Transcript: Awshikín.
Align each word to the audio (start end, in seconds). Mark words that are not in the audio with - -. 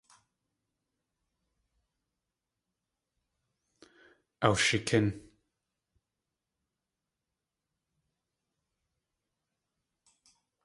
Awshikín. 4.47 5.05